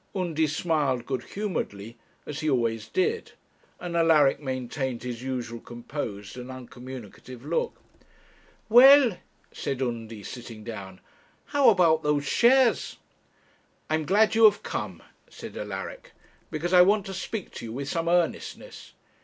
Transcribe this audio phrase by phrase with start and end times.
[0.15, 1.95] Undy smiled good humouredly,
[2.25, 3.33] as he always did;
[3.79, 7.79] and Alaric maintained his usual composed and uncommunicative look.
[8.67, 9.19] 'Well,'
[9.51, 11.01] said Undy, sitting down,
[11.45, 12.97] 'how about those shares?'
[13.91, 16.13] 'I am glad you have come,' said Alaric,
[16.49, 18.93] 'because I want to speak to you with some earnestness.'